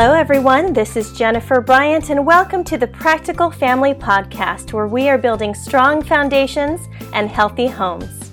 [0.00, 0.72] Hello, everyone.
[0.72, 5.54] This is Jennifer Bryant, and welcome to the Practical Family Podcast, where we are building
[5.54, 8.30] strong foundations and healthy homes.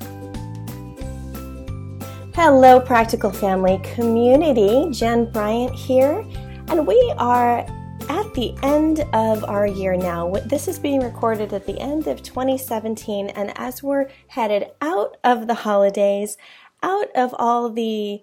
[2.35, 4.91] Hello, Practical Family community.
[4.91, 6.23] Jen Bryant here,
[6.67, 7.61] and we are
[8.09, 10.31] at the end of our year now.
[10.45, 15.47] This is being recorded at the end of 2017, and as we're headed out of
[15.47, 16.37] the holidays,
[16.83, 18.21] out of all the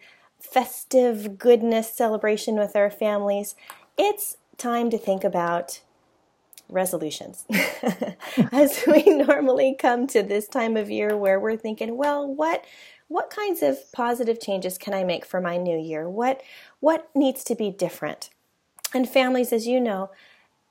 [0.52, 3.54] festive goodness celebration with our families,
[3.96, 5.80] it's time to think about
[6.68, 7.44] resolutions.
[8.52, 12.64] As we normally come to this time of year where we're thinking, well, what
[13.08, 16.08] what kinds of positive changes can I make for my new year?
[16.08, 16.42] What
[16.80, 18.30] what needs to be different?
[18.94, 20.10] And families, as you know,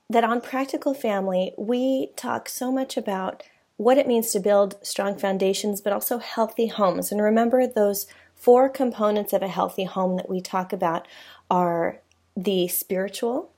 [0.08, 3.42] that on Practical Family, we talk so much about
[3.76, 7.10] what it means to build strong foundations, but also healthy homes.
[7.10, 8.06] And remember those
[8.42, 11.06] four components of a healthy home that we talk about
[11.48, 12.00] are
[12.36, 13.52] the spiritual,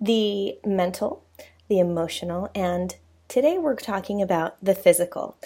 [0.00, 1.24] the mental,
[1.68, 2.96] the emotional, and
[3.28, 5.36] today we're talking about the physical.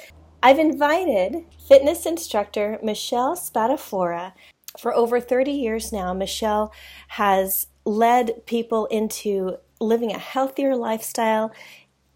[0.43, 4.33] I've invited fitness instructor Michelle Spadafora.
[4.79, 6.73] For over 30 years now, Michelle
[7.09, 11.53] has led people into living a healthier lifestyle,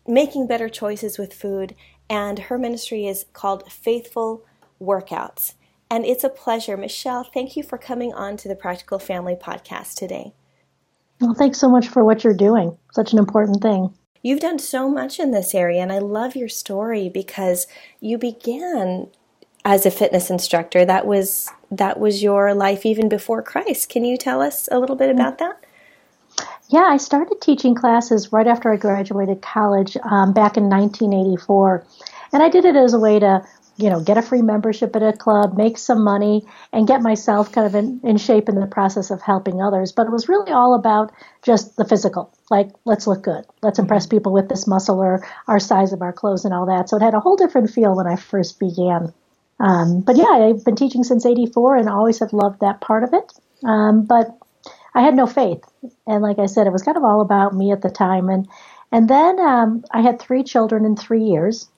[0.07, 1.75] making better choices with food,
[2.09, 4.47] and her ministry is called Faithful
[4.81, 5.55] Workouts
[5.95, 6.77] and it's a pleasure.
[6.77, 10.33] Michelle, thank you for coming on to the Practical Family Podcast today.
[11.21, 12.77] Well, thanks so much for what you're doing.
[12.93, 13.95] Such an important thing.
[14.21, 17.69] You've done so much in this area, and I love your story because
[18.01, 19.07] you began
[19.65, 20.85] as a fitness instructor.
[20.85, 23.89] That was that was your life even before Christ.
[23.89, 25.65] Can you tell us a little bit about that?
[26.71, 31.87] Yeah, I started teaching classes right after I graduated college um, back in 1984,
[32.33, 35.03] and I did it as a way to you know, get a free membership at
[35.03, 38.67] a club, make some money, and get myself kind of in, in shape in the
[38.67, 39.93] process of helping others.
[39.93, 41.13] But it was really all about
[41.43, 42.33] just the physical.
[42.51, 43.45] Like, let's look good.
[43.63, 46.89] Let's impress people with this muscle or our size of our clothes and all that.
[46.89, 49.13] So it had a whole different feel when I first began.
[49.59, 53.13] Um, but yeah, I've been teaching since 84 and always have loved that part of
[53.13, 53.33] it.
[53.65, 54.37] Um, but
[54.95, 55.65] I had no faith.
[56.07, 58.29] And like I said, it was kind of all about me at the time.
[58.29, 58.49] And,
[58.93, 61.69] and then um, I had three children in three years.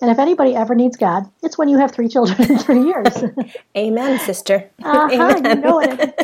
[0.00, 3.24] And if anybody ever needs God, it's when you have three children in three years.
[3.76, 4.70] Amen, sister.
[4.82, 5.44] Uh-huh, Amen.
[5.44, 6.14] You know it.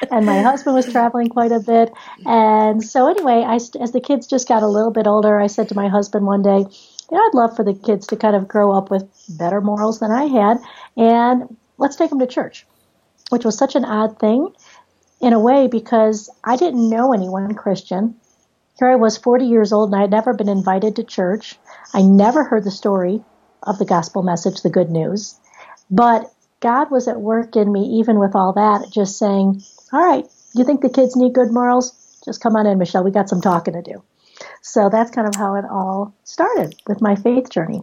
[0.10, 1.92] and my husband was traveling quite a bit.
[2.24, 5.68] And so, anyway, I, as the kids just got a little bit older, I said
[5.68, 8.48] to my husband one day, you know, I'd love for the kids to kind of
[8.48, 10.58] grow up with better morals than I had.
[10.96, 12.64] And let's take them to church,
[13.30, 14.52] which was such an odd thing
[15.20, 18.14] in a way because I didn't know anyone Christian.
[18.78, 21.58] Here I was 40 years old and I had never been invited to church.
[21.94, 23.22] I never heard the story
[23.62, 25.38] of the gospel message, the good news.
[25.90, 30.26] But God was at work in me, even with all that, just saying, All right,
[30.54, 32.20] you think the kids need good morals?
[32.24, 33.04] Just come on in, Michelle.
[33.04, 34.02] We got some talking to do.
[34.62, 37.82] So that's kind of how it all started with my faith journey.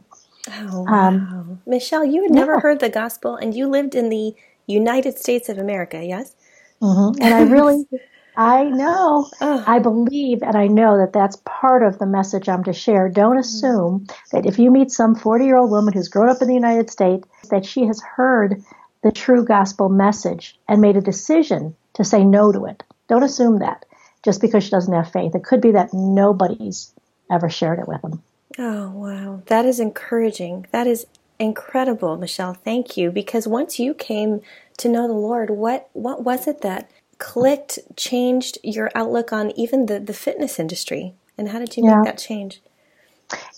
[0.49, 1.07] Oh, wow.
[1.07, 4.35] Um, Michelle, you had never heard the gospel and you lived in the
[4.67, 6.35] United States of America, yes?
[6.81, 7.21] Mm-hmm.
[7.23, 7.85] And I really,
[8.35, 9.29] I know.
[9.39, 13.09] I believe and I know that that's part of the message I'm to share.
[13.09, 13.39] Don't mm-hmm.
[13.39, 16.53] assume that if you meet some 40 year old woman who's grown up in the
[16.53, 18.63] United States, that she has heard
[19.03, 22.83] the true gospel message and made a decision to say no to it.
[23.07, 23.85] Don't assume that
[24.23, 25.35] just because she doesn't have faith.
[25.35, 26.91] It could be that nobody's
[27.29, 28.23] ever shared it with them.
[28.57, 29.43] Oh, wow.
[29.47, 30.67] That is encouraging.
[30.71, 31.05] That is
[31.39, 32.53] incredible, Michelle.
[32.53, 33.11] Thank you.
[33.11, 34.41] Because once you came
[34.77, 36.89] to know the Lord, what, what was it that
[37.19, 41.13] clicked, changed your outlook on even the, the fitness industry?
[41.37, 41.97] And how did you yeah.
[41.97, 42.61] make that change?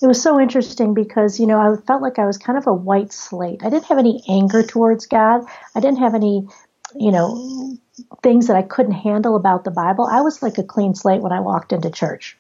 [0.02, 2.74] It was so interesting because, you know, I felt like I was kind of a
[2.74, 3.62] white slate.
[3.64, 5.46] I didn't have any anger towards God.
[5.74, 6.48] I didn't have any,
[6.96, 7.78] you know,
[8.24, 10.08] things that I couldn't handle about the Bible.
[10.10, 12.38] I was like a clean slate when I walked into church.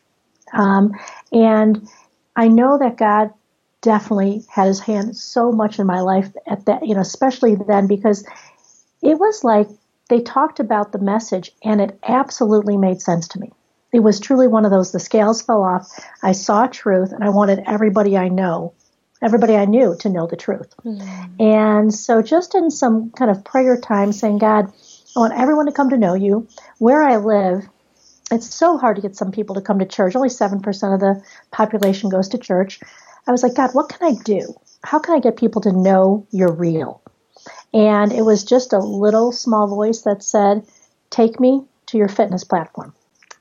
[0.53, 0.93] Um,
[1.31, 1.87] and
[2.35, 3.33] I know that God
[3.81, 7.87] definitely had his hand so much in my life at that, you know, especially then
[7.87, 8.25] because
[9.01, 9.67] it was like
[10.09, 13.51] they talked about the message and it absolutely made sense to me.
[13.91, 15.87] It was truly one of those, the scales fell off.
[16.21, 18.73] I saw truth and I wanted everybody I know,
[19.21, 20.73] everybody I knew to know the truth.
[20.83, 21.39] Mm.
[21.39, 24.65] And so just in some kind of prayer time saying, God,
[25.15, 26.47] I want everyone to come to know you.
[26.77, 27.63] Where I live,
[28.31, 30.15] it's so hard to get some people to come to church.
[30.15, 32.81] Only 7% of the population goes to church.
[33.27, 34.53] I was like, God, what can I do?
[34.83, 37.01] How can I get people to know you're real?
[37.75, 40.65] And it was just a little small voice that said,
[41.09, 42.93] Take me to your fitness platform.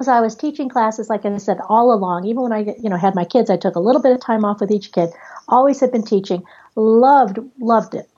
[0.02, 2.26] So I was teaching classes, like I said, all along.
[2.26, 4.44] Even when I, you know, had my kids, I took a little bit of time
[4.44, 5.10] off with each kid.
[5.48, 6.42] Always had been teaching.
[6.74, 8.08] Loved, loved it.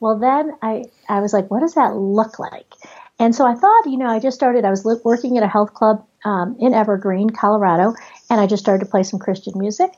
[0.00, 2.70] Well, then I, I was like, what does that look like?
[3.18, 5.72] And so I thought, you know, I just started, I was working at a health
[5.72, 7.94] club um, in Evergreen, Colorado,
[8.28, 9.92] and I just started to play some Christian music.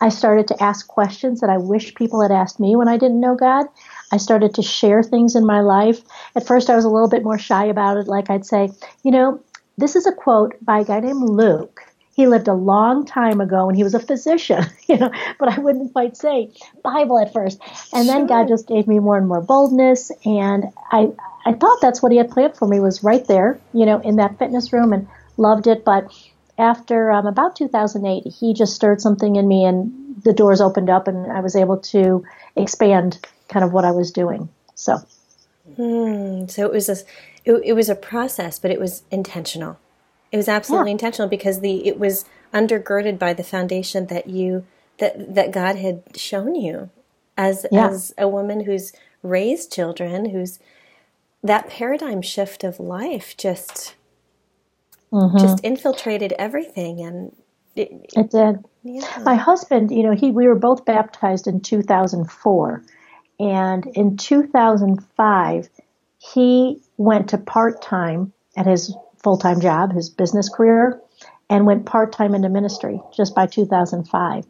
[0.00, 3.20] I started to ask questions that I wish people had asked me when I didn't
[3.20, 3.66] know God.
[4.12, 6.00] I started to share things in my life.
[6.34, 8.08] At first, I was a little bit more shy about it.
[8.08, 8.70] Like I'd say,
[9.02, 9.42] you know,
[9.76, 11.82] this is a quote by a guy named Luke.
[12.14, 15.60] He lived a long time ago and he was a physician, you know, but I
[15.60, 16.50] wouldn't quite say
[16.82, 17.60] Bible at first.
[17.92, 18.14] And sure.
[18.14, 20.10] then God just gave me more and more boldness.
[20.24, 21.10] And I,
[21.46, 24.16] I thought that's what he had planned for me was right there, you know, in
[24.16, 25.06] that fitness room and
[25.36, 25.84] loved it.
[25.84, 26.12] But
[26.58, 29.92] after um, about 2008, he just stirred something in me and
[30.24, 32.24] the doors opened up and I was able to
[32.56, 34.48] expand kind of what I was doing.
[34.74, 34.98] So,
[35.76, 36.46] hmm.
[36.46, 36.96] so it was a,
[37.44, 39.78] it, it, was a process, but it was intentional.
[40.30, 40.96] It was absolutely yeah.
[40.96, 44.66] intentional because the it was undergirded by the foundation that you
[44.98, 46.90] that that God had shown you
[47.36, 47.88] as yeah.
[47.88, 48.92] as a woman who's
[49.22, 50.58] raised children, who's
[51.42, 53.94] that paradigm shift of life just
[55.12, 55.38] mm-hmm.
[55.38, 57.34] just infiltrated everything and
[57.76, 58.64] it, it did.
[58.82, 59.22] Yeah.
[59.22, 62.82] My husband, you know, he we were both baptized in 2004
[63.38, 65.68] and in 2005,
[66.18, 71.00] he went to part time at his full time job, his business career,
[71.50, 74.44] and went part time into ministry just by 2005.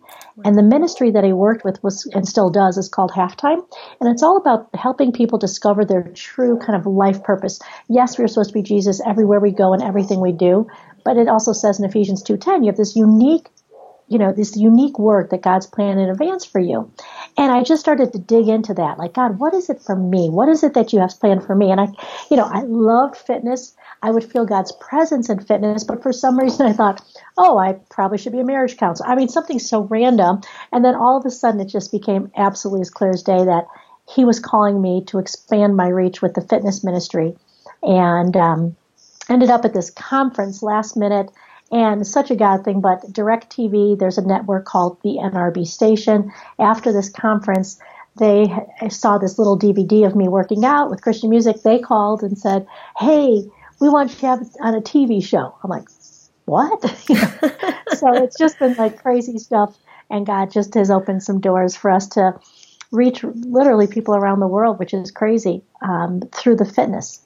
[0.44, 3.64] And the ministry that he worked with was and still does is called Halftime,
[4.00, 7.60] and it's all about helping people discover their true kind of life purpose.
[7.88, 10.66] Yes, we're supposed to be Jesus everywhere we go and everything we do,
[11.04, 13.48] but it also says in Ephesians 2:10 you have this unique
[14.08, 16.90] you know, this unique work that God's planned in advance for you.
[17.36, 18.98] And I just started to dig into that.
[18.98, 20.30] Like, God, what is it for me?
[20.30, 21.70] What is it that you have planned for me?
[21.70, 21.88] And I,
[22.30, 23.74] you know, I loved fitness.
[24.02, 27.02] I would feel God's presence in fitness, but for some reason I thought,
[27.36, 29.10] oh, I probably should be a marriage counselor.
[29.10, 30.40] I mean, something so random.
[30.72, 33.66] And then all of a sudden it just became absolutely as clear as day that
[34.08, 37.36] He was calling me to expand my reach with the fitness ministry.
[37.82, 38.76] And, um,
[39.28, 41.30] ended up at this conference last minute
[41.70, 42.80] and such a God thing.
[42.80, 46.32] But DirecTV, there's a network called the NRB station.
[46.58, 47.78] After this conference,
[48.18, 48.46] they
[48.88, 51.62] saw this little DVD of me working out with Christian music.
[51.62, 52.66] They called and said,
[52.98, 53.44] "Hey,
[53.80, 55.88] we want you to have on a TV show." I'm like,
[56.46, 56.80] "What?"
[57.96, 59.76] so it's just been like crazy stuff,
[60.10, 62.38] and God just has opened some doors for us to
[62.90, 67.20] reach literally people around the world, which is crazy um, through the fitness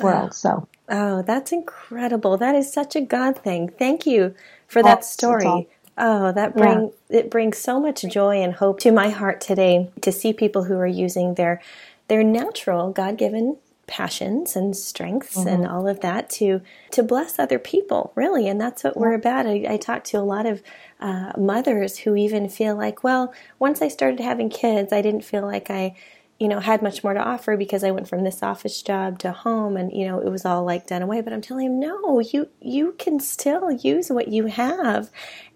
[0.00, 0.34] world.
[0.34, 2.36] So Oh, that's incredible.
[2.36, 3.70] That is such a God thing.
[3.70, 4.34] Thank you
[4.68, 5.66] for that story.
[5.96, 7.18] Oh, that bring yeah.
[7.20, 10.76] it brings so much joy and hope to my heart today to see people who
[10.76, 11.62] are using their
[12.08, 13.56] their natural God-given
[13.86, 15.48] passions and strengths mm-hmm.
[15.48, 16.60] and all of that to
[16.92, 19.00] to bless other people really and that's what yeah.
[19.00, 20.62] we're about I, I talk to a lot of
[21.00, 25.42] uh, mothers who even feel like well once i started having kids i didn't feel
[25.42, 25.94] like i
[26.42, 29.30] you know, had much more to offer because I went from this office job to
[29.30, 31.20] home and, you know, it was all like done away.
[31.20, 35.08] But I'm telling him, no, you, you can still use what you have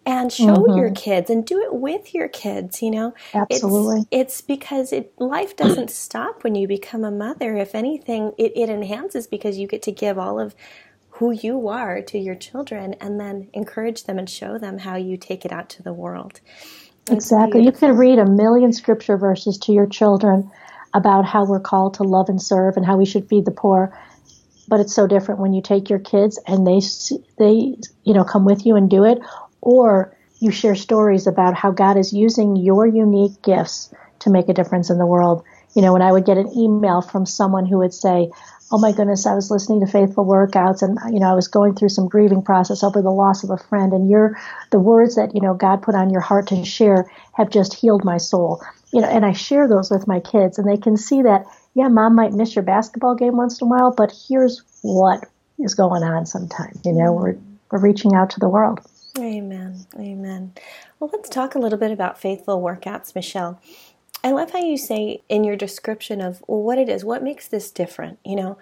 [0.07, 0.79] and show mm-hmm.
[0.79, 3.15] your kids and do it with your kids, you know.
[3.35, 4.03] Absolutely.
[4.13, 7.57] It's, it's because it, life doesn't stop when you become a mother.
[7.57, 10.55] If anything, it, it enhances because you get to give all of
[11.09, 15.17] who you are to your children and then encourage them and show them how you
[15.17, 16.41] take it out to the world.
[17.11, 17.65] exactly.
[17.65, 20.49] You can read a million scripture verses to your children
[20.97, 23.97] about how we're called to love and serve and how we should feed the poor.
[24.67, 26.81] But it's so different when you take your kids and they
[27.39, 29.19] they you know come with you and do it,
[29.61, 34.55] or you share stories about how God is using your unique gifts to make a
[34.55, 35.45] difference in the world.
[35.75, 38.31] You know, when I would get an email from someone who would say,
[38.73, 41.75] "Oh my goodness, I was listening to Faithful Workouts, and you know, I was going
[41.75, 44.35] through some grieving process over the loss of a friend, and your
[44.71, 48.03] the words that you know God put on your heart to share have just healed
[48.03, 48.63] my soul."
[48.93, 51.89] You know, and I share those with my kids, and they can see that, yeah,
[51.89, 55.25] mom might miss your basketball game once in a while, but here's what
[55.59, 56.81] is going on sometimes.
[56.85, 57.37] You know, we're,
[57.71, 58.81] we're reaching out to the world.
[59.19, 59.87] Amen.
[59.99, 60.53] Amen.
[61.01, 63.61] Well, let's talk a little bit about faithful workouts, Michelle.
[64.23, 67.49] I love how you say in your description of well, what it is, what makes
[67.49, 68.59] this different, you know,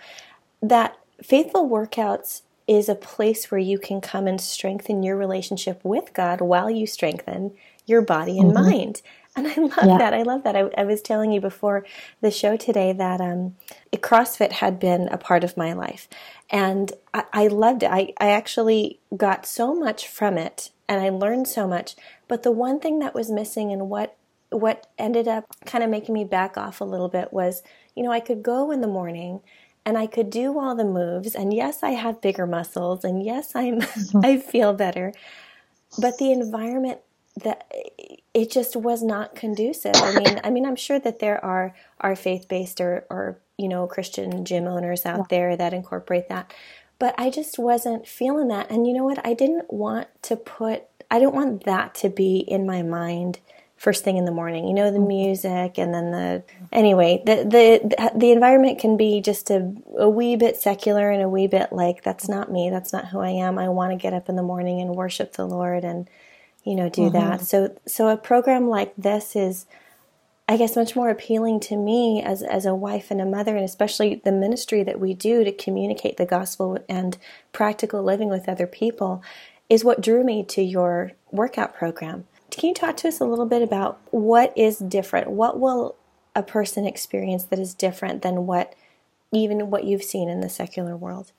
[0.63, 6.13] that faithful workouts is a place where you can come and strengthen your relationship with
[6.13, 7.53] God while you strengthen
[7.87, 8.71] your body and mm-hmm.
[8.71, 9.03] mind.
[9.37, 9.99] And I love yeah.
[9.99, 10.15] that.
[10.15, 10.57] I love that.
[10.57, 11.85] I, I, was telling you before
[12.21, 13.57] the show today that um,
[13.93, 16.09] CrossFit had been a part of my life.
[16.51, 17.91] And I, I loved it.
[17.91, 21.97] I, I actually got so much from it and I learned so much.
[22.29, 24.17] But the one thing that was missing and what
[24.51, 27.65] what ended up kind of making me back off a little bit was,
[27.97, 29.41] you know, I could go in the morning
[29.85, 33.57] and I could do all the moves and yes, I have bigger muscles and yes,
[33.57, 34.25] I'm mm-hmm.
[34.25, 35.13] I feel better.
[35.99, 37.01] But the environment
[37.43, 37.71] that
[38.33, 39.95] it just was not conducive.
[39.97, 43.69] I mean, I mean, I'm sure that there are are faith based or, or you
[43.69, 45.25] know, Christian gym owners out yeah.
[45.31, 46.53] there that incorporate that.
[46.99, 48.71] But I just wasn't feeling that.
[48.71, 49.25] And you know what?
[49.27, 53.41] I didn't want to put, I didn't want that to be in my mind
[53.77, 54.67] first thing in the morning.
[54.67, 55.09] You know, the mm-hmm.
[55.09, 60.37] music and then the, anyway, the, the, the environment can be just a, a wee
[60.37, 62.71] bit secular and a wee bit like, that's not me.
[62.71, 63.59] That's not who I am.
[63.59, 66.09] I want to get up in the morning and worship the Lord and,
[66.65, 67.13] you know, do mm-hmm.
[67.13, 67.41] that.
[67.43, 69.67] So, so a program like this is,
[70.49, 73.65] I guess much more appealing to me as as a wife and a mother, and
[73.65, 77.17] especially the ministry that we do to communicate the gospel and
[77.53, 79.23] practical living with other people,
[79.71, 82.27] is what drew me to your workout program.
[82.51, 85.31] Can you talk to us a little bit about what is different?
[85.31, 85.97] What will
[86.37, 88.75] a person experience that is different than what
[89.33, 91.33] even what you've seen in the secular world?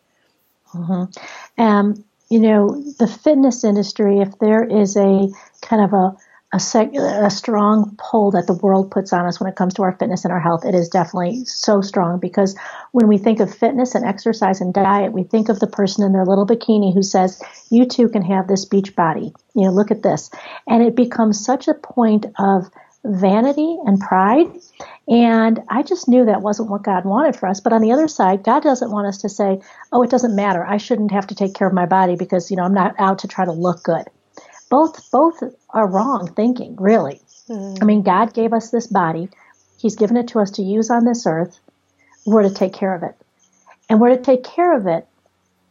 [0.73, 1.61] Mm-hmm.
[1.61, 5.29] Um, you know, the fitness industry, if there is a
[5.61, 6.15] kind of a
[6.55, 9.81] a, sec- a strong pull that the world puts on us when it comes to
[9.81, 10.63] our fitness and our health.
[10.63, 12.55] It is definitely so strong because
[12.93, 16.13] when we think of fitness and exercise and diet, we think of the person in
[16.13, 19.33] their little bikini who says, You too can have this beach body.
[19.53, 20.31] You know, look at this.
[20.65, 22.69] And it becomes such a point of
[23.05, 24.47] vanity and pride.
[25.07, 27.59] And I just knew that wasn't what God wanted for us.
[27.59, 30.65] But on the other side, God doesn't want us to say, oh, it doesn't matter.
[30.65, 33.19] I shouldn't have to take care of my body because, you know, I'm not out
[33.19, 34.05] to try to look good
[34.69, 37.21] both both are wrong thinking, really.
[37.49, 37.81] Mm.
[37.81, 39.29] I mean, God gave us this body.
[39.77, 41.59] He's given it to us to use on this earth.
[42.25, 43.15] We're to take care of it.
[43.89, 45.07] And we're to take care of it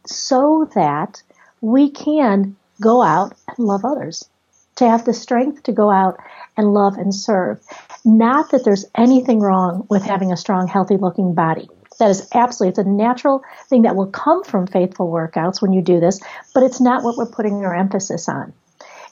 [0.05, 1.21] so that
[1.61, 4.29] we can go out and love others,
[4.75, 6.17] to have the strength to go out
[6.57, 7.59] and love and serve.
[8.03, 11.69] Not that there's anything wrong with having a strong, healthy looking body.
[11.99, 15.81] That is absolutely, it's a natural thing that will come from faithful workouts when you
[15.81, 16.19] do this,
[16.53, 18.53] but it's not what we're putting our emphasis on.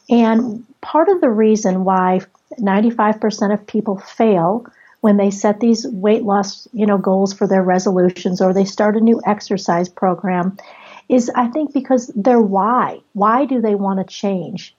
[0.10, 2.22] And part of the reason why
[2.60, 4.66] 95% of people fail
[5.00, 8.96] when they set these weight loss, you know, goals for their resolutions or they start
[8.96, 10.58] a new exercise program
[11.10, 13.02] is I think because their why.
[13.14, 14.76] Why do they want to change?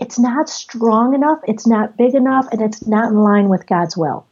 [0.00, 3.96] It's not strong enough, it's not big enough, and it's not in line with God's
[3.96, 4.26] will.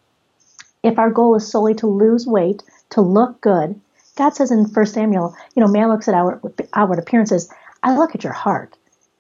[0.83, 3.79] If our goal is solely to lose weight, to look good,
[4.17, 6.41] God says in 1 Samuel, you know, man looks at our
[6.73, 7.53] outward appearances.
[7.83, 8.77] I look at your heart.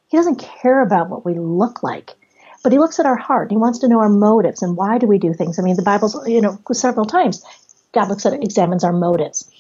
[0.09, 2.14] He doesn't care about what we look like,
[2.62, 3.50] but he looks at our heart.
[3.50, 5.59] He wants to know our motives and why do we do things.
[5.59, 7.45] I mean, the Bible's, you know, several times
[7.93, 9.50] God looks at examines our motives.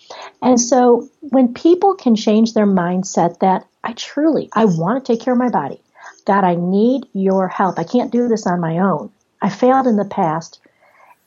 [0.40, 5.22] And so when people can change their mindset that I truly, I want to take
[5.22, 5.80] care of my body.
[6.28, 7.78] God, I need your help.
[7.78, 9.10] I can't do this on my own.
[9.40, 10.60] I failed in the past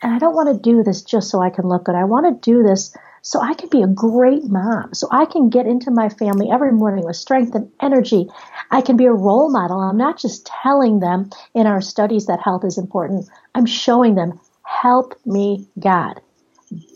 [0.03, 1.95] and I don't want to do this just so I can look good.
[1.95, 5.49] I want to do this so I can be a great mom, so I can
[5.49, 8.27] get into my family every morning with strength and energy.
[8.69, 9.79] I can be a role model.
[9.79, 13.27] I'm not just telling them in our studies that health is important.
[13.55, 16.21] I'm showing them, help me, God.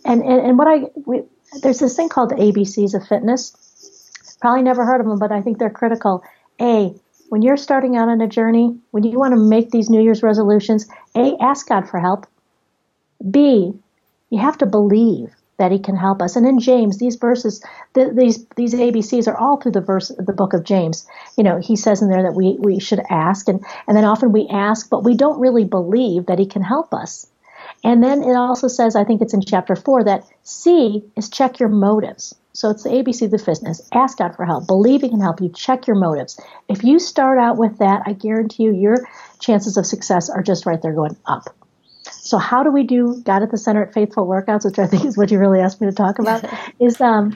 [0.03, 1.23] And, and, and what I, we,
[1.63, 4.37] there's this thing called the ABCs of fitness.
[4.41, 6.23] Probably never heard of them, but I think they're critical.
[6.61, 6.93] A,
[7.29, 10.23] when you're starting out on a journey, when you want to make these New Year's
[10.23, 12.27] resolutions, A, ask God for help.
[13.29, 13.73] B,
[14.29, 16.35] you have to believe that he can help us.
[16.35, 17.63] And in James, these verses,
[17.93, 21.07] the, these these ABCs are all through the verse, the book of James.
[21.37, 24.31] You know, he says in there that we we should ask, and and then often
[24.31, 27.27] we ask, but we don't really believe that he can help us.
[27.83, 31.59] And then it also says, I think it's in chapter four, that C is check
[31.59, 32.35] your motives.
[32.55, 33.81] So it's the ABC of the fitness.
[33.91, 34.65] Ask God for help.
[34.65, 35.49] Believe He can help you.
[35.49, 36.39] Check your motives.
[36.69, 39.07] If you start out with that, I guarantee you, your
[39.39, 41.53] chances of success are just right there going up.
[42.03, 45.03] So how do we do God at the center at faithful workouts, which I think
[45.03, 46.45] is what you really asked me to talk about,
[46.79, 47.35] is um,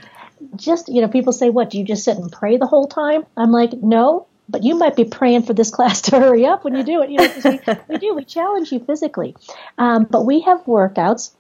[0.56, 3.26] just, you know, people say, what, do you just sit and pray the whole time?
[3.36, 6.76] I'm like, no, but you might be praying for this class to hurry up when
[6.76, 7.10] you do it.
[7.10, 9.36] You know, we, we do, we challenge you physically.
[9.78, 11.32] Um, but we have workouts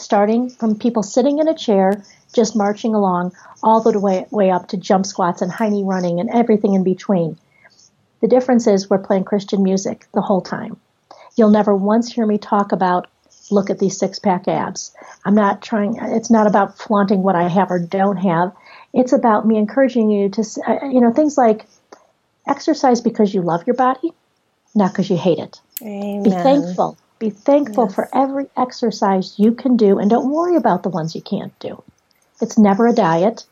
[0.00, 2.02] starting from people sitting in a chair,
[2.34, 6.20] just marching along, all the way, way up to jump squats and high knee running
[6.20, 7.36] and everything in between.
[8.20, 10.76] The difference is we're playing Christian music the whole time.
[11.36, 13.08] You'll never once hear me talk about
[13.50, 14.94] look at these six pack abs.
[15.24, 18.52] I'm not trying, it's not about flaunting what I have or don't have.
[18.92, 21.66] It's about me encouraging you to, uh, you know, things like
[22.46, 24.12] exercise because you love your body,
[24.74, 25.60] not because you hate it.
[25.82, 26.22] Amen.
[26.22, 26.98] Be thankful.
[27.18, 27.94] Be thankful yes.
[27.94, 31.82] for every exercise you can do and don't worry about the ones you can't do.
[32.40, 33.44] It's never a diet.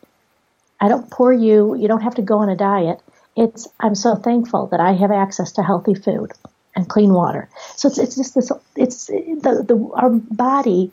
[0.79, 3.01] I don't pour you, you don't have to go on a diet.
[3.35, 6.31] It's, I'm so thankful that I have access to healthy food
[6.75, 7.49] and clean water.
[7.75, 10.91] So it's, it's just this, it's the, the, our body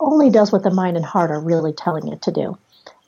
[0.00, 2.58] only does what the mind and heart are really telling it to do.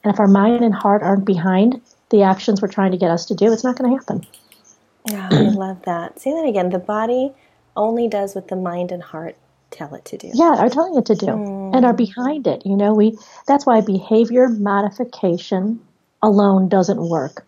[0.05, 1.81] And if our mind and heart aren't behind
[2.11, 4.27] the actions we're trying to get us to do, it's not going to happen.
[5.11, 6.21] Yeah, I love that.
[6.21, 6.71] Say that again.
[6.71, 7.33] The body
[7.79, 9.37] only does what the mind and heart
[9.71, 10.31] tell it to do.
[10.35, 11.75] Yeah, are telling it to do mm.
[11.75, 12.63] and are behind it.
[12.67, 13.17] You know, we
[13.47, 15.81] that's why behavior modification
[16.23, 17.47] alone doesn't work.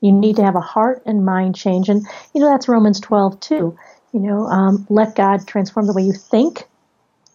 [0.00, 1.88] You need to have a heart and mind change.
[1.88, 3.78] And, you know, that's Romans 12 too.
[4.12, 6.64] You know, um, let God transform the way you think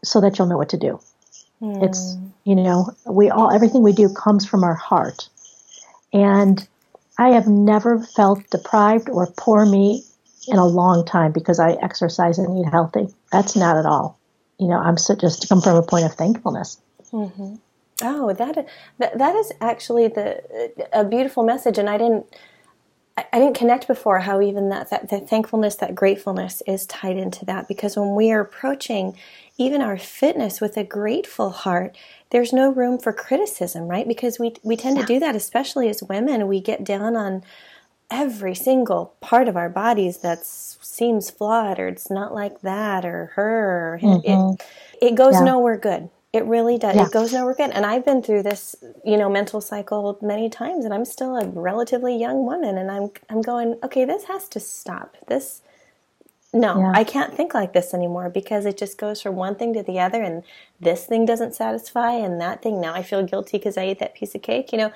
[0.03, 1.00] so that you'll know what to do.
[1.62, 1.83] Mm.
[1.83, 5.29] It's, you know, we all, everything we do comes from our heart.
[6.13, 6.67] And
[7.17, 10.03] I have never felt deprived or poor me
[10.48, 13.07] in a long time because I exercise and eat healthy.
[13.31, 14.19] That's not at all.
[14.60, 16.79] You know, I'm so, just come from a point of thankfulness.
[17.12, 17.55] Mm-hmm.
[18.03, 18.67] Oh, that,
[18.98, 22.25] that that is actually the a beautiful message, and I didn't
[23.17, 27.45] I didn't connect before how even that, that the thankfulness, that gratefulness is tied into
[27.45, 29.17] that because when we are approaching
[29.57, 31.98] even our fitness with a grateful heart,
[32.29, 34.07] there's no room for criticism, right?
[34.07, 35.05] Because we we tend yeah.
[35.05, 36.48] to do that, especially as women.
[36.48, 37.43] We get down on
[38.12, 43.27] every single part of our bodies that seems flawed or it's not like that or
[43.36, 43.96] her.
[43.96, 44.62] Or mm-hmm.
[45.01, 45.46] It, it goes yeah.
[45.46, 46.10] nowhere good.
[46.34, 46.96] It really does.
[46.96, 47.08] Yeah.
[47.08, 47.72] It goes nowhere good.
[47.72, 51.48] And I've been through this, you know, mental cycle many times and I'm still a
[51.48, 55.18] relatively young woman and I'm I'm going, okay, this has to stop.
[55.27, 55.62] This
[56.53, 56.91] no, yeah.
[56.94, 60.01] I can't think like this anymore because it just goes from one thing to the
[60.01, 60.44] other and
[60.82, 64.15] this thing doesn't satisfy and that thing now I feel guilty because I ate that
[64.15, 64.91] piece of cake, you know,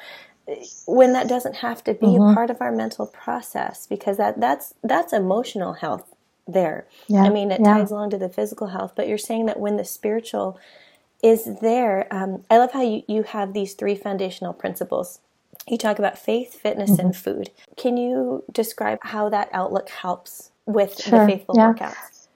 [0.86, 2.32] when that doesn't have to be mm-hmm.
[2.32, 6.14] a part of our mental process because that that's that's emotional health
[6.48, 6.88] there.
[7.08, 7.24] Yeah.
[7.24, 7.75] I mean, it yeah.
[7.75, 10.60] ties along to the physical health, but you're saying that when the spiritual
[11.24, 12.08] is there.
[12.12, 15.20] Um, I love how you, you have these three foundational principles.
[15.68, 17.08] You talk about faith, fitness, mm-hmm.
[17.08, 17.50] and food.
[17.78, 21.22] Can you describe how that outlook helps with sure.
[21.22, 21.74] the faithful yeah.
[21.74, 22.28] workouts?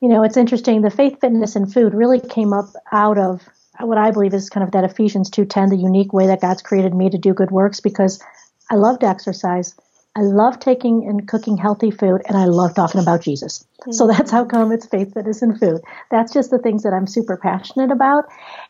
[0.00, 0.82] You know, it's interesting.
[0.82, 3.40] The faith, fitness, and food really came up out of
[3.80, 6.94] what I believe is kind of that Ephesians 2:10, the unique way that God's created
[6.94, 8.22] me to do good works because
[8.70, 9.74] I love to exercise.
[10.14, 13.64] I love taking and cooking healthy food, and I love talking about Jesus.
[13.80, 13.92] Mm-hmm.
[13.92, 15.80] So that's how come it's faith, fitness, and food.
[16.10, 18.24] That's just the things that I'm super passionate about.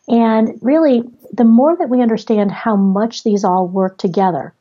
[0.06, 4.54] And really, the more that we understand how much these all work together,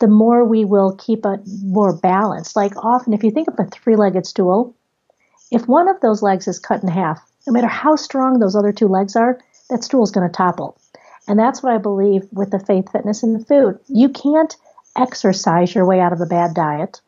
[0.00, 2.56] the more we will keep it more balanced.
[2.56, 4.74] Like often, if you think of a three legged stool,
[5.50, 8.72] if one of those legs is cut in half, no matter how strong those other
[8.72, 9.38] two legs are,
[9.70, 10.78] that stool is going to topple.
[11.26, 13.78] And that's what I believe with the faith, fitness, and the food.
[13.88, 14.54] You can't
[14.96, 17.00] exercise your way out of a bad diet.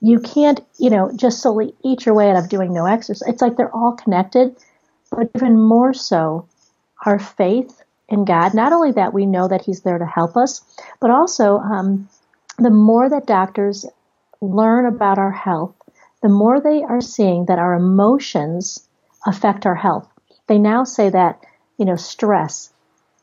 [0.00, 3.28] You can't, you know, just solely eat your way out of doing no exercise.
[3.28, 4.56] It's like they're all connected,
[5.10, 6.48] but even more so,
[7.06, 8.54] our faith in God.
[8.54, 10.60] Not only that we know that He's there to help us,
[11.00, 12.08] but also um,
[12.58, 13.86] the more that doctors
[14.40, 15.74] learn about our health,
[16.22, 18.88] the more they are seeing that our emotions
[19.26, 20.08] affect our health.
[20.48, 21.40] They now say that,
[21.78, 22.70] you know, stress,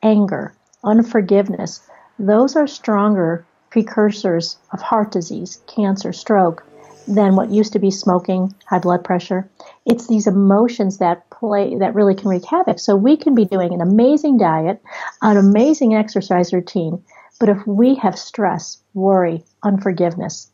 [0.03, 1.81] anger, unforgiveness,
[2.17, 6.65] those are stronger precursors of heart disease, cancer, stroke
[7.07, 9.49] than what used to be smoking, high blood pressure.
[9.85, 12.79] It's these emotions that play that really can wreak havoc.
[12.79, 14.81] So we can be doing an amazing diet,
[15.21, 17.03] an amazing exercise routine,
[17.39, 20.49] but if we have stress, worry, unforgiveness,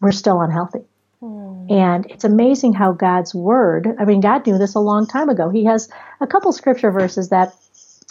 [0.00, 0.84] we're still unhealthy.
[1.22, 1.70] Mm.
[1.70, 5.50] And it's amazing how God's word, I mean, God knew this a long time ago.
[5.50, 5.88] He has
[6.20, 7.54] a couple scripture verses that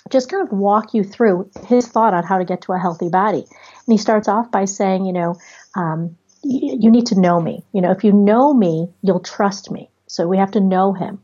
[0.09, 3.09] just kind of walk you through his thought on how to get to a healthy
[3.09, 3.39] body.
[3.39, 5.35] And he starts off by saying, you know,
[5.75, 7.63] um, you, you need to know me.
[7.73, 9.89] You know, if you know me, you'll trust me.
[10.07, 11.19] So we have to know him.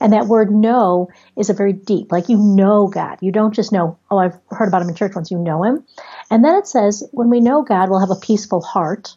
[0.00, 3.18] And that word know is a very deep, like you know God.
[3.20, 5.84] You don't just know, oh, I've heard about him in church once, you know him.
[6.30, 9.14] And then it says, when we know God, we'll have a peaceful heart.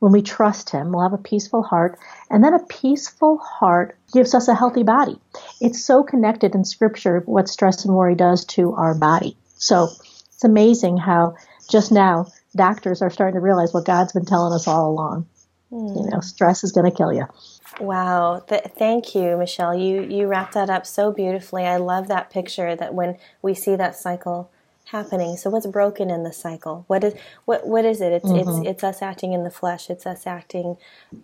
[0.00, 1.98] When we trust him, we'll have a peaceful heart.
[2.30, 5.18] And then a peaceful heart gives us a healthy body.
[5.60, 9.36] It's so connected in scripture what stress and worry does to our body.
[9.56, 9.88] So
[10.38, 11.34] it's amazing how
[11.68, 15.26] just now doctors are starting to realize what God's been telling us all along.
[15.72, 16.04] Mm.
[16.04, 17.26] You know, stress is going to kill you.
[17.80, 18.42] Wow.
[18.48, 19.74] Th- thank you, Michelle.
[19.74, 21.64] You you wrapped that up so beautifully.
[21.64, 24.50] I love that picture that when we see that cycle
[24.90, 25.36] happening.
[25.36, 26.84] So what's broken in the cycle?
[26.86, 28.12] What is what what is it?
[28.12, 28.62] It's mm-hmm.
[28.62, 29.90] it's it's us acting in the flesh.
[29.90, 30.76] It's us acting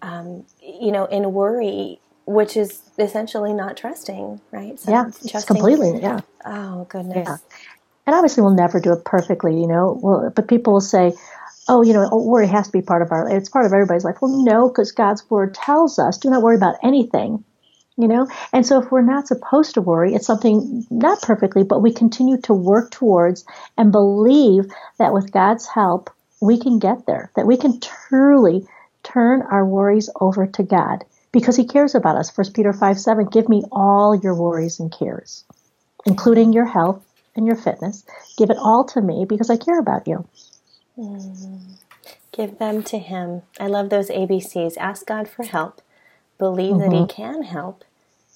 [0.02, 4.80] um, you know, in worry which is essentially not trusting, right?
[4.80, 5.42] So yeah, trusting.
[5.46, 6.00] completely.
[6.00, 6.20] Yeah.
[6.44, 7.28] Oh goodness.
[7.28, 7.36] Yeah
[8.06, 9.98] and obviously we'll never do it perfectly, you know.
[10.02, 11.12] Well, but people will say,
[11.68, 13.28] "Oh, you know, worry has to be part of our.
[13.28, 16.56] It's part of everybody's life." Well, no, because God's word tells us, "Do not worry
[16.56, 17.44] about anything."
[17.96, 21.80] You know, and so if we're not supposed to worry, it's something not perfectly, but
[21.80, 23.44] we continue to work towards
[23.78, 24.66] and believe
[24.98, 27.30] that with God's help, we can get there.
[27.36, 28.66] That we can truly
[29.04, 32.30] turn our worries over to God because He cares about us.
[32.30, 35.44] First Peter five seven, give me all your worries and cares,
[36.04, 37.04] including your health
[37.36, 38.04] and your fitness.
[38.36, 40.26] Give it all to me because I care about you.
[40.98, 41.60] Mm.
[42.32, 43.42] Give them to Him.
[43.60, 44.76] I love those ABCs.
[44.78, 45.80] Ask God for help,
[46.38, 46.80] believe mm-hmm.
[46.80, 47.22] that He mm-hmm.
[47.22, 47.84] can help,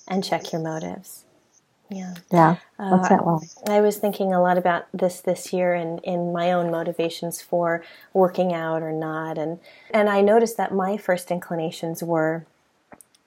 [0.07, 1.25] and check your motives.
[1.91, 2.15] Yeah.
[2.31, 2.57] Yeah.
[2.77, 3.49] What's uh, that like?
[3.67, 7.41] I was thinking a lot about this this year and in, in my own motivations
[7.41, 7.83] for
[8.13, 9.39] working out or not.
[9.39, 9.59] And,
[9.91, 12.45] and I noticed that my first inclinations were,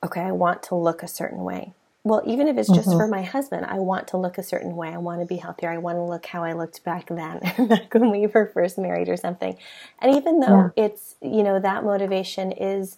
[0.04, 1.74] okay, I want to look a certain way.
[2.04, 2.98] Well, even if it's just mm-hmm.
[2.98, 4.90] for my husband, I want to look a certain way.
[4.90, 5.70] I want to be healthier.
[5.70, 9.08] I want to look how I looked back then, back when we were first married
[9.08, 9.56] or something.
[10.00, 10.86] And even though yeah.
[10.86, 12.98] it's, you know, that motivation is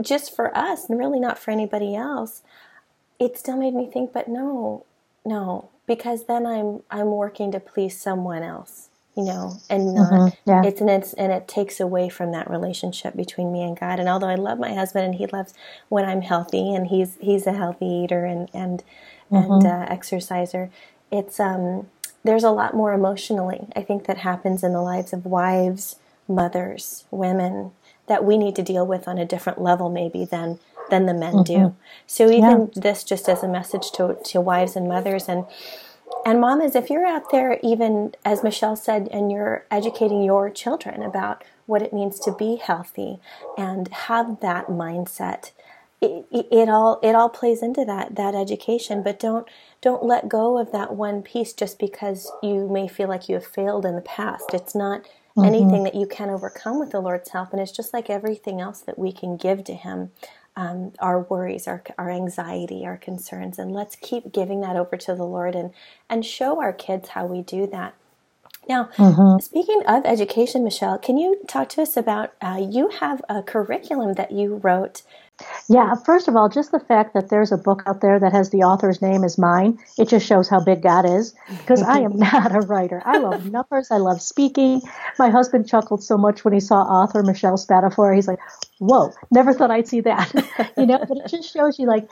[0.00, 2.42] just for us and really not for anybody else,
[3.18, 4.84] it still made me think, but no,
[5.24, 10.50] no, because then I'm I'm working to please someone else, you know, and not mm-hmm,
[10.50, 10.62] yeah.
[10.64, 14.00] it's and it's and it takes away from that relationship between me and God.
[14.00, 15.54] And although I love my husband and he loves
[15.88, 18.82] when I'm healthy and he's he's a healthy eater and and
[19.30, 19.52] mm-hmm.
[19.52, 20.70] and uh, exerciser,
[21.10, 21.88] it's um
[22.24, 25.96] there's a lot more emotionally I think that happens in the lives of wives,
[26.28, 27.72] mothers, women
[28.06, 30.58] that we need to deal with on a different level maybe than
[30.90, 31.42] than the men mm-hmm.
[31.42, 31.76] do.
[32.06, 32.80] So even yeah.
[32.80, 35.46] this just as a message to to wives and mothers and
[36.24, 41.02] and mamas, if you're out there, even as Michelle said, and you're educating your children
[41.02, 43.18] about what it means to be healthy
[43.56, 45.50] and have that mindset,
[46.00, 49.02] it, it, it, all it all plays into that that education.
[49.02, 49.48] But don't
[49.80, 53.46] don't let go of that one piece just because you may feel like you have
[53.46, 54.52] failed in the past.
[54.52, 55.44] It's not mm-hmm.
[55.44, 58.80] anything that you can overcome with the Lord's help, and it's just like everything else
[58.80, 60.10] that we can give to Him
[60.56, 65.14] um, our worries, our, our anxiety, our concerns, and let's keep giving that over to
[65.14, 65.72] the Lord and,
[66.08, 67.94] and show our kids how we do that.
[68.68, 69.40] Now, mm-hmm.
[69.40, 74.14] speaking of education, Michelle, can you talk to us about uh, you have a curriculum
[74.14, 75.02] that you wrote
[75.68, 78.50] yeah, first of all, just the fact that there's a book out there that has
[78.50, 82.16] the author's name is mine, it just shows how big God is because I am
[82.18, 83.02] not a writer.
[83.04, 84.80] I love numbers, I love speaking.
[85.18, 88.14] My husband chuckled so much when he saw author Michelle Spadafora.
[88.14, 88.38] He's like,
[88.78, 90.32] whoa, never thought I'd see that.
[90.76, 92.08] you know, but it just shows you like,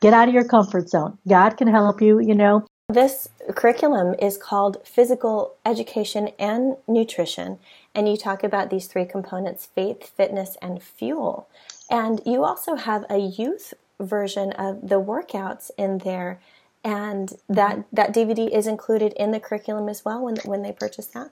[0.00, 1.16] get out of your comfort zone.
[1.28, 2.66] God can help you, you know.
[2.88, 7.60] This curriculum is called Physical Education and Nutrition,
[7.94, 11.48] and you talk about these three components faith, fitness, and fuel.
[11.90, 16.40] And you also have a youth version of the workouts in there.
[16.82, 21.08] And that, that DVD is included in the curriculum as well when, when they purchase
[21.08, 21.30] that?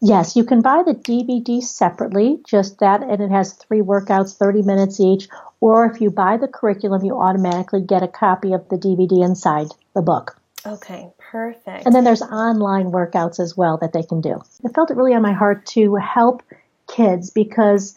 [0.00, 4.62] Yes, you can buy the DVD separately, just that, and it has three workouts, 30
[4.62, 5.28] minutes each.
[5.60, 9.68] Or if you buy the curriculum, you automatically get a copy of the DVD inside
[9.94, 10.38] the book.
[10.66, 11.86] Okay, perfect.
[11.86, 14.42] And then there's online workouts as well that they can do.
[14.64, 16.42] I felt it really on my heart to help
[16.86, 17.96] kids because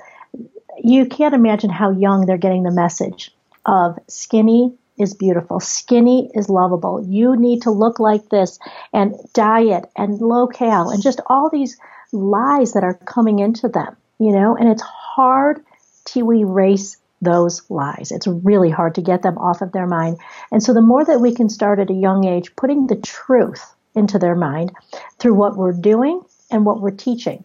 [0.87, 3.31] you can't imagine how young they're getting the message
[3.65, 5.59] of skinny is beautiful.
[5.59, 7.05] Skinny is lovable.
[7.05, 8.57] You need to look like this
[8.93, 11.77] and diet and low cal and just all these
[12.11, 15.63] lies that are coming into them, you know, and it's hard
[16.05, 18.11] to erase those lies.
[18.11, 20.17] It's really hard to get them off of their mind.
[20.51, 23.75] And so the more that we can start at a young age putting the truth
[23.93, 24.71] into their mind
[25.19, 27.43] through what we're doing and what we're teaching,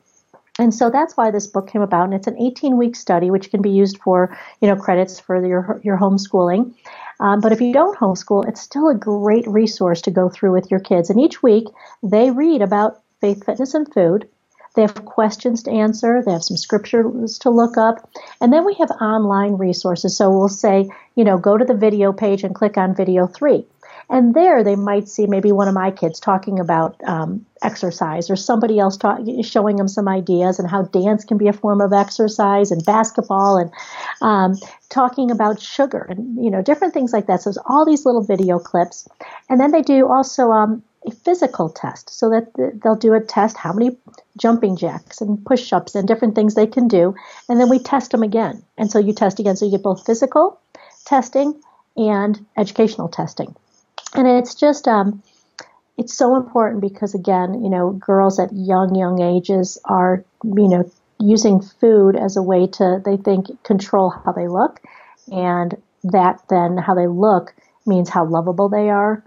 [0.62, 3.62] and so that's why this book came about, and it's an 18-week study, which can
[3.62, 6.72] be used for, you know, credits for your your homeschooling.
[7.18, 10.70] Um, but if you don't homeschool, it's still a great resource to go through with
[10.70, 11.10] your kids.
[11.10, 11.66] And each week
[12.02, 14.28] they read about faith, fitness, and food.
[14.74, 16.22] They have questions to answer.
[16.22, 18.08] They have some scriptures to look up.
[18.40, 20.16] And then we have online resources.
[20.16, 23.66] So we'll say, you know, go to the video page and click on video three.
[24.10, 28.36] And there they might see maybe one of my kids talking about um, exercise or
[28.36, 31.92] somebody else talk, showing them some ideas and how dance can be a form of
[31.92, 33.70] exercise and basketball and
[34.20, 34.56] um,
[34.88, 37.42] talking about sugar and, you know, different things like that.
[37.42, 39.08] So there's all these little video clips.
[39.48, 43.56] And then they do also um, a physical test so that they'll do a test
[43.56, 43.96] how many
[44.36, 47.14] jumping jacks and push-ups and different things they can do
[47.48, 50.06] and then we test them again and so you test again so you get both
[50.06, 50.60] physical
[51.04, 51.60] testing
[51.96, 53.54] and educational testing
[54.14, 55.22] and it's just um,
[55.96, 60.90] it's so important because again, you know, girls at young young ages are you know
[61.18, 64.80] using food as a way to they think control how they look,
[65.30, 67.54] and that then how they look
[67.86, 69.24] means how lovable they are.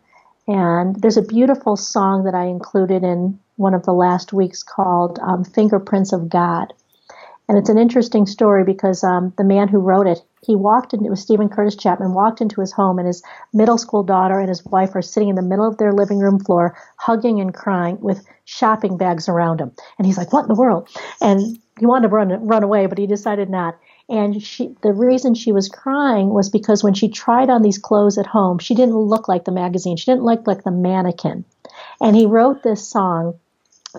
[0.47, 5.19] And there's a beautiful song that I included in one of the last weeks called
[5.19, 6.73] um, "Fingerprints of God."
[7.47, 11.11] And it's an interesting story because um, the man who wrote it, he walked into,
[11.11, 14.63] it Steven Curtis Chapman, walked into his home and his middle school daughter and his
[14.65, 18.25] wife are sitting in the middle of their living room floor, hugging and crying with
[18.45, 19.71] shopping bags around him.
[19.97, 20.89] And he's like, what in the world?
[21.21, 23.77] And he wanted to run, run away, but he decided not.
[24.07, 28.17] And she, the reason she was crying was because when she tried on these clothes
[28.17, 29.97] at home, she didn't look like the magazine.
[29.97, 31.43] She didn't look like the mannequin.
[31.99, 33.39] And he wrote this song,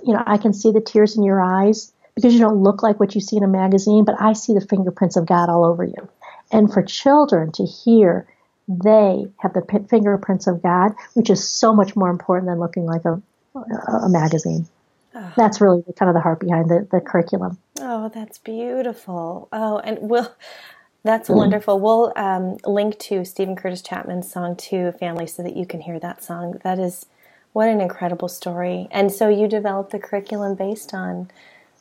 [0.04, 2.98] you know, I can see the tears in your eyes because you don't look like
[2.98, 5.84] what you see in a magazine, but I see the fingerprints of God all over
[5.84, 6.08] you.
[6.52, 8.26] And for children to hear
[8.68, 12.84] they have the p- fingerprints of God, which is so much more important than looking
[12.84, 13.22] like a,
[13.54, 14.66] a magazine.
[15.14, 15.32] Oh.
[15.36, 17.58] That's really kind of the heart behind the, the curriculum.
[17.80, 19.48] Oh, that's beautiful.
[19.52, 20.34] Oh, and we'll,
[21.04, 21.36] that's mm.
[21.36, 21.80] wonderful.
[21.80, 25.98] We'll um, link to Steven Curtis Chapman's song to family so that you can hear
[26.00, 26.60] that song.
[26.64, 27.06] That is
[27.52, 28.88] what an incredible story.
[28.90, 31.30] And so you developed the curriculum based on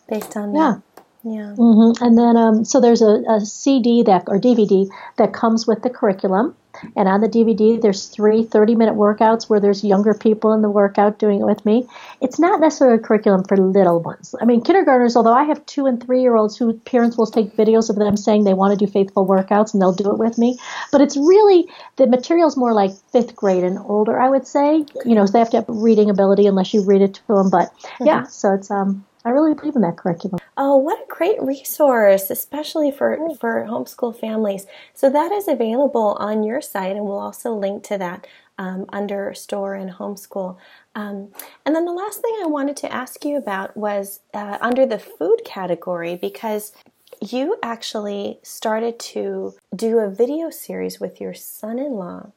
[0.08, 0.76] based on yeah.
[0.76, 0.95] that.
[1.26, 1.56] Yeah.
[1.58, 2.04] Mm-hmm.
[2.04, 5.90] And then, um, so there's a, a, CD that or DVD that comes with the
[5.90, 6.56] curriculum.
[6.96, 10.70] And on the DVD, there's three 30 minute workouts where there's younger people in the
[10.70, 11.88] workout doing it with me.
[12.22, 14.36] It's not necessarily a curriculum for little ones.
[14.40, 17.56] I mean, kindergartners, although I have two and three year olds who parents will take
[17.56, 20.38] videos of them saying they want to do faithful workouts and they'll do it with
[20.38, 20.60] me.
[20.92, 24.86] But it's really, the material's more like fifth grade and older, I would say.
[25.06, 27.50] You know, so they have to have reading ability unless you read it to them.
[27.50, 28.06] But mm-hmm.
[28.06, 30.40] yeah, so it's, um, I really believe in that curriculum.
[30.56, 34.68] Oh, what a great resource, especially for, for homeschool families.
[34.94, 39.34] So that is available on your site, and we'll also link to that um, under
[39.34, 40.58] store and homeschool.
[40.94, 41.30] Um,
[41.66, 45.00] and then the last thing I wanted to ask you about was uh, under the
[45.00, 46.72] food category, because
[47.20, 52.32] you actually started to do a video series with your son-in-law.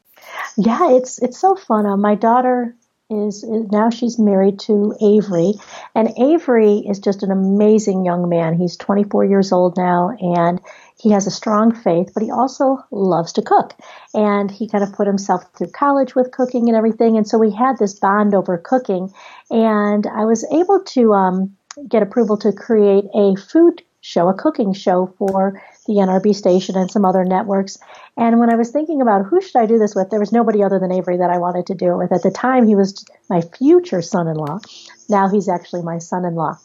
[0.57, 1.87] Yeah, it's it's so fun.
[1.87, 2.74] Uh, my daughter
[3.11, 5.55] is, is, now she's married to Avery,
[5.94, 8.55] and Avery is just an amazing young man.
[8.55, 10.61] He's 24 years old now, and
[10.99, 13.75] he has a strong faith, but he also loves to cook.
[14.12, 17.51] And he kind of put himself through college with cooking and everything, and so we
[17.51, 19.12] had this bond over cooking.
[19.51, 21.57] And I was able to um,
[21.88, 26.90] get approval to create a food show, a cooking show for the NRB station and
[26.90, 27.78] some other networks.
[28.16, 30.62] And when I was thinking about who should I do this with, there was nobody
[30.62, 32.12] other than Avery that I wanted to do it with.
[32.12, 34.61] At the time, he was my future son-in-law.
[35.08, 36.58] Now he's actually my son-in-law.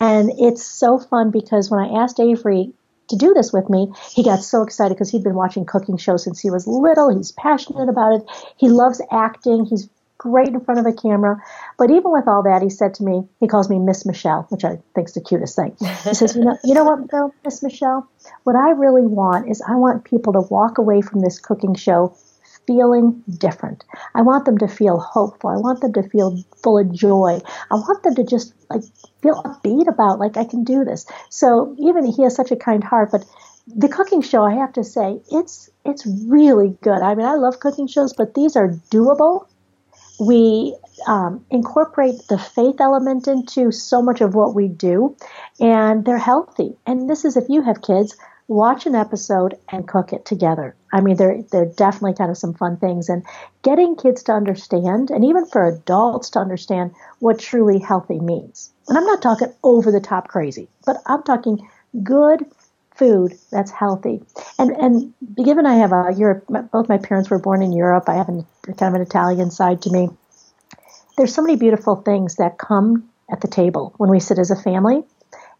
[0.00, 2.72] And it's so fun because when I asked Avery
[3.08, 6.24] to do this with me, he got so excited because he'd been watching cooking shows
[6.24, 7.14] since he was little.
[7.14, 8.22] He's passionate about it.
[8.56, 9.66] He loves acting.
[9.66, 9.88] He's
[10.20, 11.42] great in front of a camera.
[11.78, 14.64] But even with all that, he said to me, he calls me Miss Michelle, which
[14.64, 15.74] I think is the cutest thing.
[16.04, 18.06] He says, you know, you know what, though, Miss Michelle?
[18.44, 22.14] What I really want is I want people to walk away from this cooking show
[22.66, 23.82] feeling different.
[24.14, 25.48] I want them to feel hopeful.
[25.48, 27.40] I want them to feel full of joy.
[27.70, 28.82] I want them to just like
[29.22, 31.06] feel upbeat about like I can do this.
[31.30, 33.24] So even he has such a kind heart, but
[33.66, 37.00] the cooking show, I have to say, it's it's really good.
[37.00, 39.46] I mean, I love cooking shows, but these are doable
[40.20, 45.16] we um, incorporate the faith element into so much of what we do,
[45.58, 46.76] and they're healthy.
[46.86, 50.76] And this is if you have kids, watch an episode and cook it together.
[50.92, 53.24] I mean, they're they're definitely kind of some fun things, and
[53.62, 58.72] getting kids to understand, and even for adults to understand what truly healthy means.
[58.88, 61.66] And I'm not talking over the top crazy, but I'm talking
[62.02, 62.44] good
[63.00, 64.22] food that's healthy.
[64.58, 68.04] And and given I have a Europe, both my parents were born in Europe.
[68.08, 70.10] I have an, kind of an Italian side to me.
[71.16, 74.62] There's so many beautiful things that come at the table when we sit as a
[74.62, 75.02] family.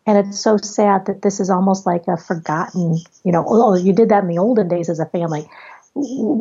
[0.07, 3.92] And it's so sad that this is almost like a forgotten, you know, oh, you
[3.92, 5.48] did that in the olden days as a family.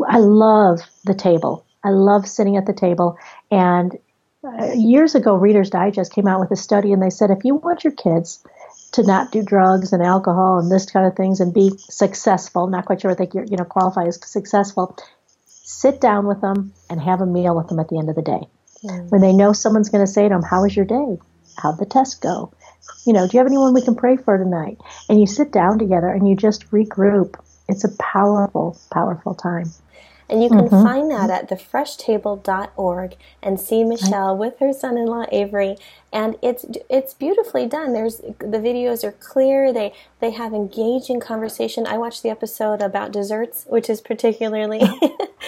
[0.08, 1.66] I love the table.
[1.84, 3.18] I love sitting at the table.
[3.52, 3.98] And
[4.44, 7.56] uh, years ago, Reader's Digest came out with a study and they said if you
[7.56, 8.44] want your kids
[8.92, 12.68] to not do drugs and alcohol and this kind of things and be successful.
[12.68, 14.98] Not quite sure think you're, you know, qualify as successful.
[15.46, 18.22] Sit down with them and have a meal with them at the end of the
[18.22, 18.48] day.
[18.84, 19.10] Mm.
[19.12, 21.18] When they know someone's going to say to them, how was your day?
[21.58, 22.52] How'd the test go?
[23.06, 24.78] You know, do you have anyone we can pray for tonight?
[25.08, 27.36] And you sit down together and you just regroup.
[27.68, 29.72] It's a powerful, powerful time.
[30.30, 30.84] And you can mm-hmm.
[30.84, 35.76] find that at thefreshtable.org and see Michelle with her son-in-law Avery.
[36.14, 37.94] And it's it's beautifully done.
[37.94, 39.72] There's the videos are clear.
[39.72, 41.86] They they have engaging conversation.
[41.86, 44.82] I watched the episode about desserts, which is particularly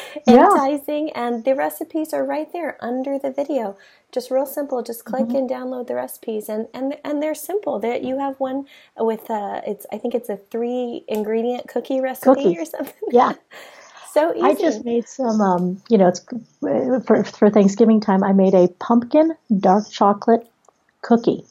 [0.28, 1.28] enticing, yeah.
[1.28, 3.78] and the recipes are right there under the video.
[4.12, 4.84] Just real simple.
[4.84, 5.36] Just click mm-hmm.
[5.36, 7.80] and download the recipes, and and and they're simple.
[7.80, 8.66] That you have one
[8.98, 12.94] with uh, it's I think it's a three ingredient cookie recipe or something.
[13.10, 13.34] Yeah.
[14.14, 14.44] so easy.
[14.44, 16.26] I just made some, um, you know, it's
[17.06, 18.24] for, for Thanksgiving time.
[18.24, 20.48] I made a pumpkin dark chocolate
[21.02, 21.46] cookie.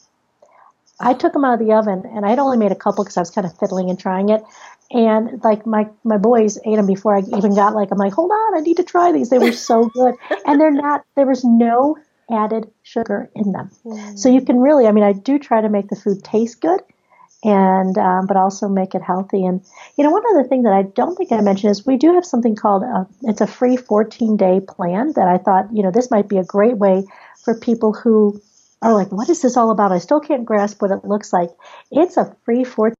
[0.99, 3.21] I took them out of the oven, and I'd only made a couple because I
[3.21, 4.43] was kind of fiddling and trying it.
[4.91, 8.29] And like my my boys ate them before I even got like I'm like, hold
[8.29, 9.29] on, I need to try these.
[9.29, 11.03] They were so good, and they're not.
[11.15, 11.97] There was no
[12.29, 14.17] added sugar in them, mm.
[14.17, 14.87] so you can really.
[14.87, 16.81] I mean, I do try to make the food taste good,
[17.43, 19.45] and um, but also make it healthy.
[19.45, 19.61] And
[19.97, 22.25] you know, one other thing that I don't think I mentioned is we do have
[22.25, 26.11] something called a, it's a free 14 day plan that I thought you know this
[26.11, 27.05] might be a great way
[27.43, 28.39] for people who
[28.81, 29.91] are like, what is this all about?
[29.91, 31.49] I still can't grasp what it looks like.
[31.91, 32.95] It's a free 14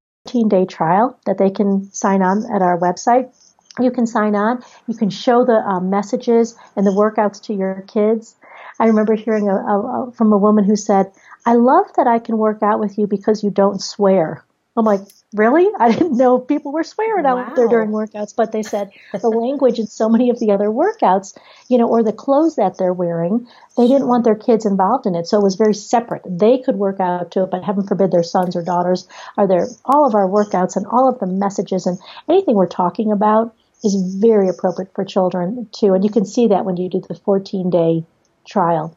[0.48, 3.34] day trial that they can sign on at our website.
[3.80, 4.64] You can sign on.
[4.88, 8.36] You can show the uh, messages and the workouts to your kids.
[8.82, 11.12] I remember hearing a, a, a, from a woman who said,
[11.46, 14.44] I love that I can work out with you because you don't swear.
[14.76, 15.02] I'm like,
[15.34, 15.70] really?
[15.80, 17.38] I didn't know people were swearing wow.
[17.38, 20.70] out there during workouts, but they said the language in so many of the other
[20.70, 21.38] workouts,
[21.70, 25.14] you know, or the clothes that they're wearing, they didn't want their kids involved in
[25.14, 25.28] it.
[25.28, 26.24] So it was very separate.
[26.26, 29.68] They could work out to it, but heaven forbid their sons or daughters are there.
[29.86, 34.16] All of our workouts and all of the messages and anything we're talking about is
[34.16, 35.94] very appropriate for children too.
[35.94, 38.06] And you can see that when you do the 14 day
[38.46, 38.96] trial.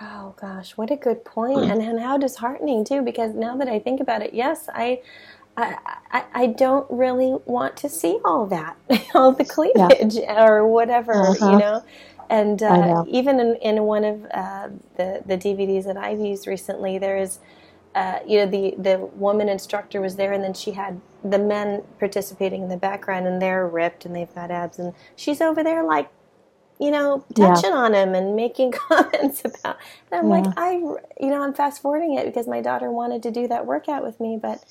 [0.00, 1.24] Oh gosh, what a good
[1.70, 5.00] and and how disheartening too, because now that I think about it, yes, I
[5.56, 5.78] I,
[6.10, 8.76] I, I don't really want to see all that,
[9.14, 10.44] all the cleavage yeah.
[10.44, 11.50] or whatever, uh-huh.
[11.50, 11.84] you know.
[12.28, 13.06] And uh, know.
[13.08, 17.38] even in, in one of uh, the the DVDs that I've used recently, there is,
[17.94, 21.84] uh, you know, the the woman instructor was there, and then she had the men
[21.98, 25.84] participating in the background, and they're ripped and they've got abs, and she's over there
[25.84, 26.10] like
[26.78, 27.76] you know, touching yeah.
[27.76, 29.78] on him and making comments about.
[30.10, 30.40] And I'm yeah.
[30.40, 33.66] like, I, you know, I'm fast forwarding it because my daughter wanted to do that
[33.66, 34.38] workout with me.
[34.40, 34.62] But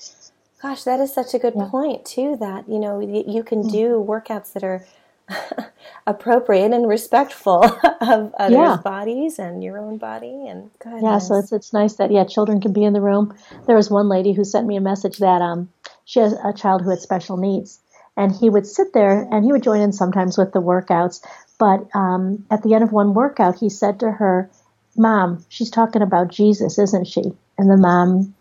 [0.62, 1.68] gosh, that is such a good yeah.
[1.68, 2.36] point too.
[2.38, 4.86] That you know, you, can do workouts that are
[6.06, 7.64] appropriate and respectful
[8.00, 10.46] of others' bodies and your own body.
[10.48, 11.02] And goodness.
[11.02, 13.36] yeah, so it's it's nice that yeah, children can be in the room.
[13.66, 15.70] There was one lady who sent me a message that um
[16.04, 17.80] she has a child who had special needs
[18.16, 21.20] and he would sit there and he would join in sometimes with the workouts
[21.58, 24.50] but um, at the end of one workout, he said to her,
[24.96, 27.22] Mom, she's talking about Jesus, isn't she?
[27.58, 28.34] And the mom,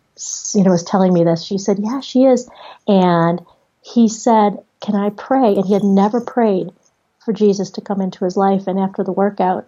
[0.54, 1.44] you know, was telling me this.
[1.44, 2.50] She said, Yeah, she is.
[2.88, 3.42] And
[3.82, 5.56] he said, Can I pray?
[5.56, 6.70] And he had never prayed
[7.24, 8.68] for Jesus to come into his life.
[8.68, 9.68] And after the workout,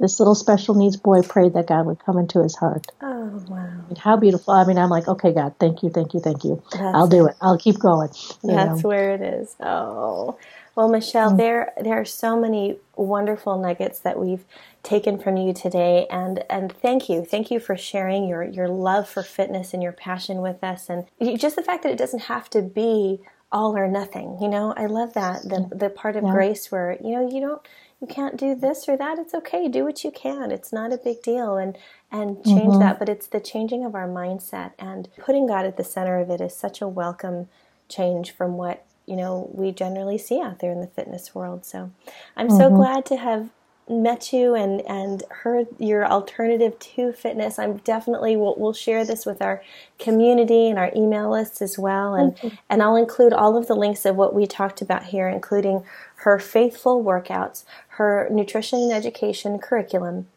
[0.00, 2.86] this little special needs boy prayed that God would come into his heart.
[3.00, 3.84] Oh, wow.
[3.88, 4.54] And how beautiful.
[4.54, 6.62] I mean, I'm like, okay, God, thank you, thank you, thank you.
[6.70, 7.36] That's I'll do it.
[7.40, 8.08] I'll keep going.
[8.08, 8.88] That's know?
[8.88, 9.54] where it is.
[9.60, 10.38] Oh.
[10.74, 11.36] Well, Michelle, mm.
[11.36, 14.44] there there are so many wonderful nuggets that we've
[14.82, 19.08] taken from you today, and and thank you, thank you for sharing your your love
[19.08, 21.06] for fitness and your passion with us, and
[21.38, 24.38] just the fact that it doesn't have to be all or nothing.
[24.40, 26.30] You know, I love that the the part of yeah.
[26.30, 27.62] grace where you know you don't
[28.00, 29.18] you can't do this or that.
[29.18, 29.68] It's okay.
[29.68, 30.50] Do what you can.
[30.50, 31.76] It's not a big deal, and
[32.10, 32.78] and change mm-hmm.
[32.80, 32.98] that.
[32.98, 36.40] But it's the changing of our mindset and putting God at the center of it
[36.40, 37.48] is such a welcome
[37.88, 41.64] change from what you know we generally see out there in the fitness world.
[41.64, 41.90] So
[42.36, 42.56] I'm mm-hmm.
[42.56, 43.50] so glad to have
[43.88, 47.58] met you and and heard your alternative to fitness.
[47.58, 49.62] I'm definitely we'll, we'll share this with our
[49.98, 52.56] community and our email lists as well, and mm-hmm.
[52.70, 55.84] and I'll include all of the links of what we talked about here, including
[56.16, 60.28] her faithful workouts, her nutrition and education curriculum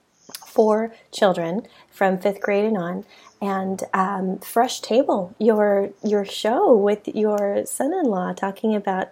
[0.48, 3.06] for children from fifth grade and on,
[3.46, 9.10] and um, Fresh Table, your your show with your son-in-law talking about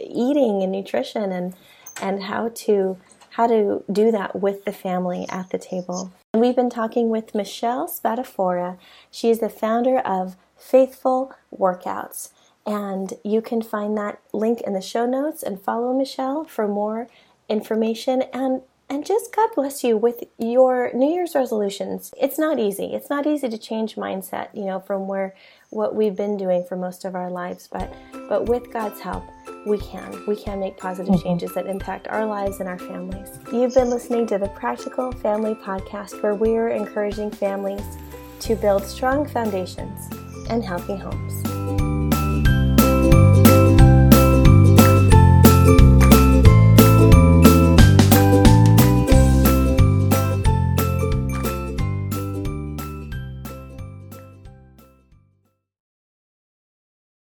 [0.00, 1.54] eating and nutrition and
[2.00, 2.96] and how to
[3.30, 6.12] how to do that with the family at the table.
[6.32, 8.78] And we've been talking with Michelle Spadafora.
[9.10, 12.30] She is the founder of Faithful Workouts.
[12.64, 17.08] And you can find that link in the show notes and follow Michelle for more
[17.48, 22.12] information and and just God bless you with your New Year's resolutions.
[22.20, 22.92] It's not easy.
[22.92, 25.34] It's not easy to change mindset, you know, from where
[25.70, 27.90] what we've been doing for most of our lives, but
[28.28, 29.24] but with God's help,
[29.66, 30.26] we can.
[30.26, 31.26] We can make positive mm-hmm.
[31.26, 33.30] changes that impact our lives and our families.
[33.50, 37.96] You've been listening to the Practical Family Podcast where we are encouraging families
[38.40, 40.10] to build strong foundations
[40.50, 41.51] and healthy homes.